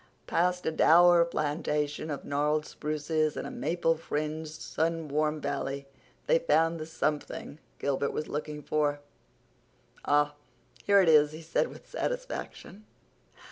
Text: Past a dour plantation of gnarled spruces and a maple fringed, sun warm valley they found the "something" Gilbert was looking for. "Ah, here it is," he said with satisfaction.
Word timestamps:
Past 0.25 0.65
a 0.65 0.71
dour 0.71 1.23
plantation 1.25 2.09
of 2.09 2.25
gnarled 2.25 2.65
spruces 2.65 3.37
and 3.37 3.45
a 3.45 3.51
maple 3.51 3.95
fringed, 3.95 4.59
sun 4.59 5.07
warm 5.07 5.39
valley 5.39 5.85
they 6.25 6.39
found 6.39 6.79
the 6.79 6.87
"something" 6.87 7.59
Gilbert 7.77 8.09
was 8.11 8.27
looking 8.27 8.63
for. 8.63 8.99
"Ah, 10.03 10.33
here 10.83 11.01
it 11.03 11.07
is," 11.09 11.33
he 11.33 11.41
said 11.43 11.67
with 11.67 11.87
satisfaction. 11.87 12.83